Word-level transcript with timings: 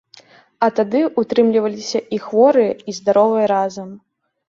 А 0.67 0.69
тады 0.79 1.01
ўтрымліваліся 1.19 1.99
і 2.19 2.21
хворыя, 2.27 2.71
і 2.89 2.99
здаровыя 3.01 3.45
разам. 3.57 3.97